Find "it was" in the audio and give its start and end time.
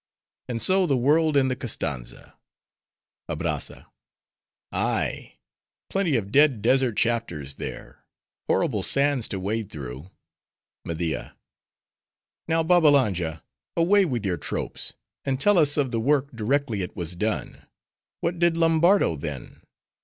16.81-17.15